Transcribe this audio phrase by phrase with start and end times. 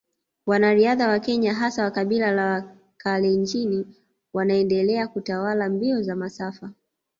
[0.45, 3.85] Wanariadha wa Kenya hasa wa kabila la Wakalenjin
[4.33, 6.71] wanaendelea kutawala mbio za masafa